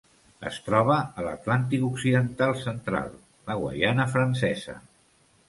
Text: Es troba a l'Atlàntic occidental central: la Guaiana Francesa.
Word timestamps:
Es 0.51 0.55
troba 0.69 0.95
a 1.01 1.25
l'Atlàntic 1.27 1.83
occidental 1.89 2.55
central: 2.63 3.13
la 3.51 3.59
Guaiana 3.61 4.09
Francesa. 4.17 4.79